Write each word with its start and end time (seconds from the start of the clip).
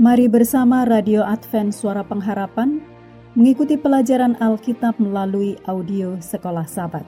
Mari 0.00 0.24
bersama 0.24 0.88
Radio 0.88 1.20
Advent 1.20 1.76
Suara 1.76 2.00
Pengharapan 2.00 2.80
mengikuti 3.36 3.76
pelajaran 3.76 4.40
Alkitab 4.40 4.96
melalui 4.96 5.60
audio 5.68 6.16
Sekolah 6.16 6.64
Sabat. 6.64 7.04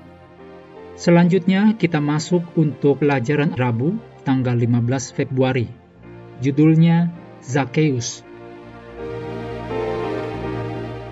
Selanjutnya 0.93 1.81
kita 1.81 1.97
masuk 2.05 2.45
untuk 2.61 3.01
pelajaran 3.01 3.57
Rabu 3.57 3.97
tanggal 4.29 4.53
15 4.53 5.17
Februari. 5.17 5.65
Judulnya 6.45 7.09
Zakheus. 7.41 8.21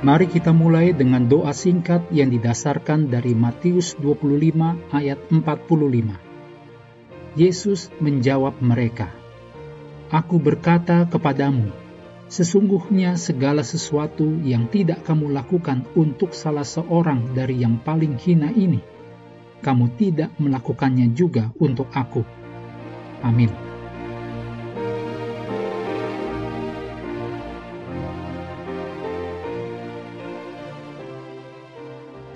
Mari 0.04 0.28
kita 0.28 0.52
mulai 0.52 0.92
dengan 0.92 1.24
doa 1.24 1.56
singkat 1.56 2.04
yang 2.12 2.28
didasarkan 2.28 3.08
dari 3.08 3.32
Matius 3.32 3.96
25 3.96 4.92
ayat 4.92 5.16
45. 5.32 6.20
Yesus 7.32 7.88
menjawab 7.96 8.60
mereka, 8.60 9.21
Aku 10.12 10.36
berkata 10.36 11.08
kepadamu, 11.08 11.72
sesungguhnya 12.28 13.16
segala 13.16 13.64
sesuatu 13.64 14.28
yang 14.44 14.68
tidak 14.68 15.08
kamu 15.08 15.32
lakukan 15.32 15.88
untuk 15.96 16.36
salah 16.36 16.68
seorang 16.68 17.32
dari 17.32 17.64
yang 17.64 17.80
paling 17.80 18.20
hina 18.20 18.52
ini, 18.52 18.84
kamu 19.64 19.88
tidak 19.96 20.28
melakukannya 20.36 21.16
juga 21.16 21.48
untuk 21.56 21.88
aku. 21.96 22.28
Amin. 23.24 23.48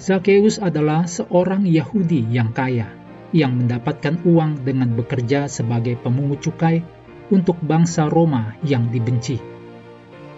Zakheus 0.01 0.57
adalah 0.57 1.05
seorang 1.05 1.69
Yahudi 1.69 2.25
yang 2.33 2.57
kaya, 2.57 2.89
yang 3.37 3.53
mendapatkan 3.53 4.25
uang 4.25 4.65
dengan 4.65 4.97
bekerja 4.97 5.45
sebagai 5.45 6.01
pemungut 6.01 6.41
cukai 6.41 6.96
untuk 7.31 7.59
bangsa 7.59 8.07
Roma 8.07 8.55
yang 8.63 8.91
dibenci. 8.91 9.39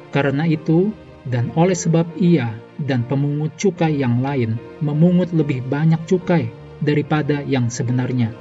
Karena 0.08 0.48
itu, 0.48 0.92
dan 1.28 1.52
oleh 1.52 1.76
sebab 1.76 2.16
ia 2.16 2.56
dan 2.80 3.04
pemungut 3.04 3.52
cukai 3.60 4.00
yang 4.00 4.24
lain 4.24 4.56
memungut 4.80 5.28
lebih 5.36 5.60
banyak 5.66 6.00
cukai 6.08 6.48
daripada 6.80 7.44
yang 7.44 7.68
sebenarnya. 7.68 8.32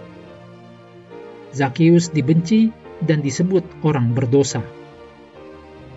Zakheus 1.52 2.14
dibenci 2.14 2.72
dan 3.04 3.20
disebut 3.20 3.66
orang 3.84 4.14
berdosa. 4.14 4.64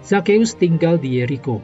Zakheus 0.01 0.57
tinggal 0.57 0.97
di 0.97 1.21
Yeriko, 1.21 1.61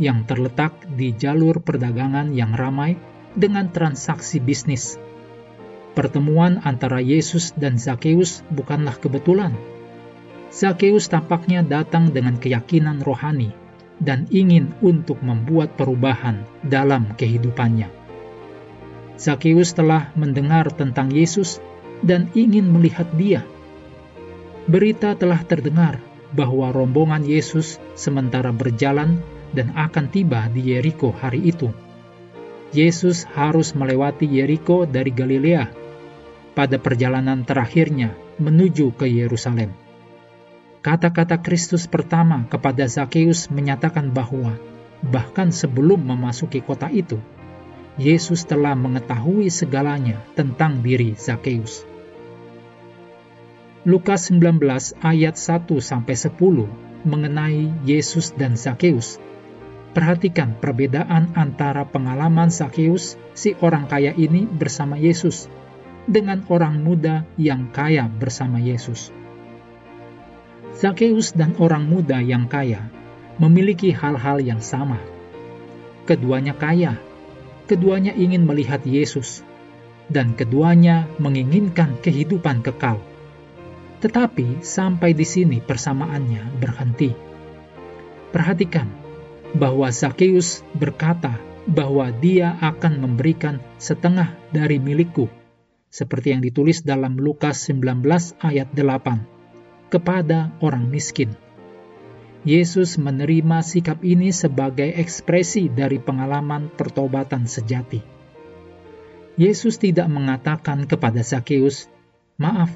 yang 0.00 0.24
terletak 0.24 0.72
di 0.88 1.12
jalur 1.12 1.60
perdagangan 1.60 2.32
yang 2.32 2.54
ramai 2.56 2.96
dengan 3.36 3.68
transaksi 3.68 4.40
bisnis. 4.40 4.96
Pertemuan 5.92 6.62
antara 6.64 7.04
Yesus 7.04 7.52
dan 7.52 7.76
Zakheus 7.76 8.40
bukanlah 8.48 8.96
kebetulan 8.96 9.52
Zakheus 10.52 11.08
tampaknya 11.08 11.64
datang 11.64 12.12
dengan 12.12 12.36
keyakinan 12.36 13.00
rohani 13.00 13.56
dan 13.96 14.28
ingin 14.28 14.76
untuk 14.84 15.16
membuat 15.24 15.80
perubahan 15.80 16.44
dalam 16.60 17.16
kehidupannya. 17.16 17.88
Zakheus 19.16 19.72
telah 19.72 20.12
mendengar 20.12 20.68
tentang 20.68 21.08
Yesus 21.08 21.56
dan 22.04 22.28
ingin 22.36 22.68
melihat 22.68 23.08
Dia. 23.16 23.48
Berita 24.68 25.16
telah 25.16 25.40
terdengar 25.40 26.04
bahwa 26.36 26.68
rombongan 26.68 27.24
Yesus 27.24 27.80
sementara 27.96 28.52
berjalan 28.52 29.24
dan 29.56 29.72
akan 29.72 30.12
tiba 30.12 30.52
di 30.52 30.76
Yeriko 30.76 31.16
hari 31.16 31.48
itu. 31.48 31.72
Yesus 32.76 33.24
harus 33.32 33.72
melewati 33.72 34.28
Yeriko 34.28 34.84
dari 34.84 35.16
Galilea 35.16 35.64
pada 36.52 36.76
perjalanan 36.76 37.44
terakhirnya 37.44 38.12
menuju 38.36 38.92
ke 38.96 39.08
Yerusalem. 39.08 39.91
Kata-kata 40.82 41.38
Kristus 41.38 41.86
pertama 41.86 42.42
kepada 42.50 42.90
Zakheus 42.90 43.46
menyatakan 43.54 44.10
bahwa 44.10 44.58
bahkan 44.98 45.54
sebelum 45.54 46.02
memasuki 46.02 46.58
kota 46.58 46.90
itu, 46.90 47.22
Yesus 47.94 48.42
telah 48.42 48.74
mengetahui 48.74 49.46
segalanya 49.46 50.18
tentang 50.34 50.82
diri 50.82 51.14
Zakheus. 51.14 51.86
Lukas 53.86 54.34
19 54.34 54.58
ayat 55.06 55.38
1 55.38 55.70
sampai 55.78 56.18
10 56.18 56.34
mengenai 57.06 57.70
Yesus 57.86 58.34
dan 58.34 58.58
Zakheus. 58.58 59.22
Perhatikan 59.94 60.58
perbedaan 60.58 61.30
antara 61.38 61.86
pengalaman 61.86 62.50
Zakheus 62.50 63.14
si 63.38 63.54
orang 63.62 63.86
kaya 63.86 64.18
ini 64.18 64.50
bersama 64.50 64.98
Yesus 64.98 65.46
dengan 66.10 66.42
orang 66.50 66.82
muda 66.82 67.22
yang 67.38 67.70
kaya 67.70 68.10
bersama 68.10 68.58
Yesus. 68.58 69.21
Zakheus 70.72 71.36
dan 71.36 71.52
orang 71.60 71.84
muda 71.84 72.18
yang 72.24 72.48
kaya 72.48 72.88
memiliki 73.36 73.92
hal-hal 73.92 74.40
yang 74.40 74.60
sama. 74.60 75.00
Keduanya 76.08 76.56
kaya, 76.56 76.96
keduanya 77.68 78.12
ingin 78.16 78.48
melihat 78.48 78.82
Yesus, 78.82 79.44
dan 80.08 80.32
keduanya 80.36 81.08
menginginkan 81.20 81.96
kehidupan 82.00 82.64
kekal. 82.64 83.00
Tetapi 84.02 84.64
sampai 84.64 85.14
di 85.14 85.22
sini 85.22 85.58
persamaannya 85.62 86.58
berhenti. 86.58 87.14
Perhatikan 88.34 88.90
bahwa 89.54 89.92
Zakheus 89.92 90.64
berkata 90.74 91.38
bahwa 91.68 92.10
dia 92.10 92.58
akan 92.58 92.98
memberikan 92.98 93.62
setengah 93.78 94.34
dari 94.50 94.82
milikku, 94.82 95.30
seperti 95.92 96.34
yang 96.34 96.42
ditulis 96.42 96.82
dalam 96.82 97.14
Lukas 97.20 97.70
19 97.70 98.02
ayat 98.42 98.74
8 98.74 99.31
kepada 99.92 100.56
orang 100.64 100.88
miskin. 100.88 101.36
Yesus 102.48 102.96
menerima 102.96 103.60
sikap 103.60 104.00
ini 104.00 104.32
sebagai 104.32 104.88
ekspresi 104.88 105.68
dari 105.68 106.00
pengalaman 106.00 106.72
pertobatan 106.72 107.44
sejati. 107.44 108.00
Yesus 109.36 109.76
tidak 109.76 110.08
mengatakan 110.08 110.88
kepada 110.88 111.20
Zakheus, 111.20 111.92
"Maaf, 112.40 112.72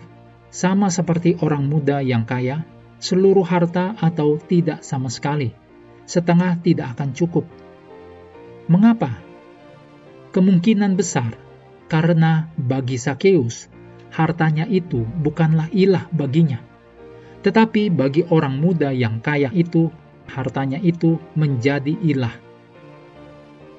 sama 0.53 0.93
seperti 0.93 1.41
orang 1.41 1.67
muda 1.67 2.05
yang 2.05 2.29
kaya, 2.29 2.69
seluruh 3.01 3.43
harta 3.49 3.97
atau 3.97 4.37
tidak 4.37 4.85
sama 4.85 5.09
sekali, 5.09 5.57
setengah 6.05 6.61
tidak 6.61 6.95
akan 6.95 7.17
cukup." 7.17 7.49
Mengapa? 8.69 9.19
Kemungkinan 10.31 10.95
besar 10.95 11.33
karena 11.89 12.53
bagi 12.55 13.01
Zakheus, 13.01 13.73
hartanya 14.13 14.69
itu 14.69 15.03
bukanlah 15.03 15.73
ilah 15.73 16.07
baginya 16.13 16.76
tetapi 17.47 17.95
bagi 17.95 18.27
orang 18.27 18.59
muda 18.59 18.91
yang 18.91 19.23
kaya 19.23 19.55
itu, 19.55 19.87
hartanya 20.27 20.83
itu 20.83 21.23
menjadi 21.39 21.95
ilah. 21.95 22.35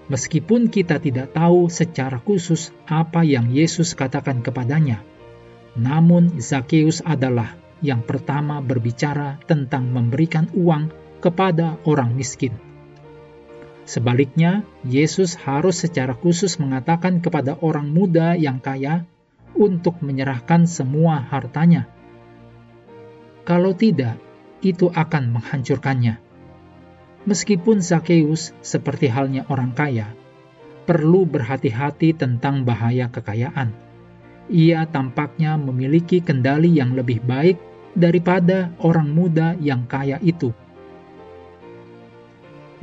Meskipun 0.07 0.71
kita 0.71 1.03
tidak 1.03 1.35
tahu 1.35 1.67
secara 1.67 2.15
khusus 2.23 2.71
apa 2.87 3.27
yang 3.27 3.51
Yesus 3.51 3.91
katakan 3.91 4.39
kepadanya, 4.39 5.03
namun 5.75 6.39
Zakheus 6.39 7.03
adalah 7.03 7.59
yang 7.83 8.07
pertama 8.07 8.63
berbicara 8.63 9.35
tentang 9.51 9.91
memberikan 9.91 10.47
uang 10.55 10.87
kepada 11.19 11.75
orang 11.83 12.15
miskin. 12.15 12.55
Sebaliknya, 13.83 14.63
Yesus 14.87 15.35
harus 15.43 15.83
secara 15.83 16.15
khusus 16.15 16.55
mengatakan 16.55 17.19
kepada 17.19 17.59
orang 17.59 17.91
muda 17.91 18.31
yang 18.39 18.63
kaya 18.63 19.03
untuk 19.59 19.99
menyerahkan 19.99 20.63
semua 20.71 21.19
hartanya 21.19 21.96
kalau 23.47 23.71
tidak, 23.71 24.19
itu 24.59 24.91
akan 24.91 25.39
menghancurkannya. 25.39 26.19
Meskipun 27.23 27.79
Zakheus, 27.79 28.51
seperti 28.59 29.07
halnya 29.07 29.47
orang 29.47 29.71
kaya, 29.71 30.11
perlu 30.83 31.23
berhati-hati 31.23 32.11
tentang 32.11 32.67
bahaya 32.67 33.07
kekayaan. 33.07 33.71
Ia 34.51 34.83
tampaknya 34.91 35.55
memiliki 35.55 36.19
kendali 36.19 36.75
yang 36.75 36.91
lebih 36.91 37.23
baik 37.23 37.55
daripada 37.95 38.75
orang 38.83 39.15
muda 39.15 39.55
yang 39.63 39.87
kaya 39.87 40.19
itu. 40.19 40.51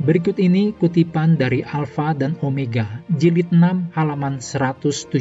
Berikut 0.01 0.41
ini 0.41 0.73
kutipan 0.73 1.37
dari 1.37 1.61
Alfa 1.61 2.17
dan 2.17 2.41
Omega, 2.41 3.05
jilid 3.13 3.53
6 3.53 3.93
halaman 3.93 4.41
172. 4.41 5.13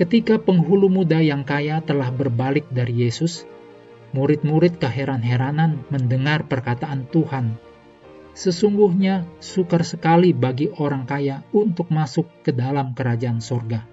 Ketika 0.00 0.40
penghulu 0.40 0.88
muda 0.88 1.20
yang 1.20 1.44
kaya 1.44 1.84
telah 1.84 2.08
berbalik 2.08 2.64
dari 2.72 3.04
Yesus, 3.04 3.44
murid-murid 4.16 4.78
keheran-heranan 4.82 5.86
mendengar 5.88 6.46
perkataan 6.46 7.06
Tuhan. 7.10 7.58
Sesungguhnya 8.34 9.26
sukar 9.42 9.82
sekali 9.82 10.30
bagi 10.30 10.70
orang 10.78 11.04
kaya 11.04 11.42
untuk 11.50 11.90
masuk 11.90 12.30
ke 12.46 12.54
dalam 12.54 12.94
kerajaan 12.94 13.42
sorga. 13.42 13.84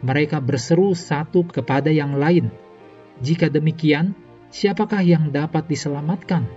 Mereka 0.00 0.40
berseru 0.40 0.96
satu 0.96 1.44
kepada 1.44 1.92
yang 1.92 2.16
lain. 2.16 2.48
Jika 3.20 3.52
demikian, 3.52 4.16
siapakah 4.48 5.04
yang 5.04 5.28
dapat 5.28 5.68
diselamatkan? 5.68 6.48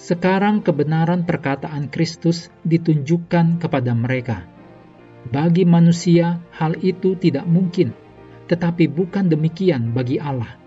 Sekarang 0.00 0.64
kebenaran 0.64 1.28
perkataan 1.28 1.92
Kristus 1.92 2.48
ditunjukkan 2.64 3.60
kepada 3.60 3.92
mereka 3.92 4.48
bagi 5.28 5.68
manusia, 5.68 6.40
hal 6.56 6.80
itu 6.80 7.12
tidak 7.12 7.44
mungkin, 7.44 7.92
tetapi 8.50 8.90
bukan 8.90 9.30
demikian 9.30 9.94
bagi 9.94 10.18
Allah. 10.18 10.58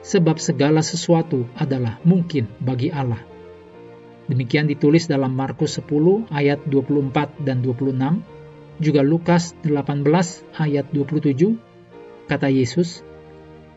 sebab 0.00 0.40
segala 0.40 0.80
sesuatu 0.80 1.44
adalah 1.56 2.00
mungkin 2.08 2.48
bagi 2.60 2.88
Allah. 2.88 3.20
Demikian 4.30 4.70
ditulis 4.70 5.10
dalam 5.10 5.34
Markus 5.34 5.76
10 5.76 6.30
ayat 6.30 6.62
24 6.64 7.42
dan 7.42 7.60
26, 7.60 8.22
juga 8.80 9.00
Lukas 9.04 9.52
18 9.66 10.06
ayat 10.56 10.86
27, 10.94 11.58
kata 12.30 12.48
Yesus, 12.48 13.02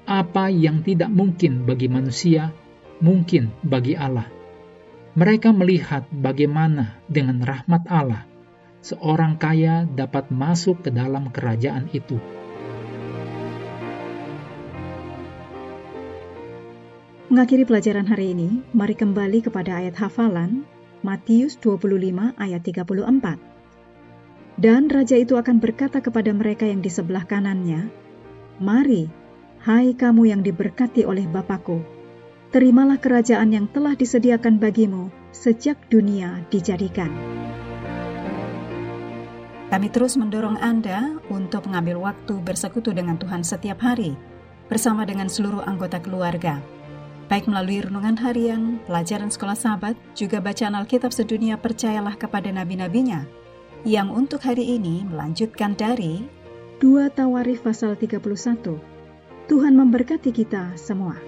apa 0.06 0.48
yang 0.54 0.86
tidak 0.86 1.10
mungkin 1.10 1.66
bagi 1.66 1.90
manusia, 1.90 2.54
mungkin 3.02 3.52
bagi 3.66 3.98
Allah. 3.98 4.30
Mereka 5.14 5.52
melihat 5.54 6.06
bagaimana 6.10 7.02
dengan 7.10 7.42
rahmat 7.42 7.84
Allah, 7.90 8.24
seorang 8.80 9.38
kaya 9.42 9.86
dapat 9.90 10.30
masuk 10.30 10.86
ke 10.86 10.90
dalam 10.94 11.34
kerajaan 11.34 11.90
itu. 11.92 12.18
Mengakhiri 17.34 17.66
pelajaran 17.66 18.06
hari 18.06 18.38
ini, 18.38 18.62
mari 18.78 18.94
kembali 18.94 19.42
kepada 19.42 19.82
ayat 19.82 19.98
hafalan 19.98 20.70
Matius 21.02 21.58
25 21.58 22.30
ayat 22.38 22.62
34. 22.62 24.62
Dan 24.62 24.86
raja 24.86 25.18
itu 25.18 25.34
akan 25.34 25.58
berkata 25.58 25.98
kepada 25.98 26.30
mereka 26.30 26.70
yang 26.70 26.86
di 26.86 26.94
sebelah 26.94 27.26
kanannya, 27.26 27.90
Mari, 28.62 29.10
hai 29.66 29.98
kamu 29.98 30.30
yang 30.30 30.46
diberkati 30.46 31.10
oleh 31.10 31.26
Bapakku, 31.26 31.82
terimalah 32.54 33.02
kerajaan 33.02 33.50
yang 33.50 33.66
telah 33.66 33.98
disediakan 33.98 34.62
bagimu 34.62 35.10
sejak 35.34 35.82
dunia 35.90 36.46
dijadikan. 36.54 37.10
Kami 39.74 39.90
terus 39.90 40.22
mendorong 40.22 40.62
Anda 40.62 41.18
untuk 41.34 41.66
mengambil 41.66 41.98
waktu 41.98 42.46
bersekutu 42.46 42.94
dengan 42.94 43.18
Tuhan 43.18 43.42
setiap 43.42 43.82
hari, 43.82 44.14
bersama 44.70 45.02
dengan 45.02 45.34
seluruh 45.34 45.66
anggota 45.66 45.98
keluarga 45.98 46.62
baik 47.28 47.48
melalui 47.48 47.84
renungan 47.84 48.18
harian, 48.20 48.80
pelajaran 48.88 49.32
sekolah 49.32 49.56
sahabat, 49.56 49.96
juga 50.18 50.44
bacaan 50.44 50.76
Alkitab 50.78 51.12
sedunia 51.12 51.60
percayalah 51.60 52.16
kepada 52.16 52.52
nabi-nabinya, 52.52 53.28
yang 53.84 54.12
untuk 54.12 54.44
hari 54.44 54.80
ini 54.80 55.04
melanjutkan 55.08 55.76
dari 55.76 56.24
2 56.80 57.12
Tawarif 57.16 57.64
pasal 57.64 57.96
31. 57.96 58.24
Tuhan 59.48 59.74
memberkati 59.76 60.32
kita 60.32 60.76
semua. 60.80 61.20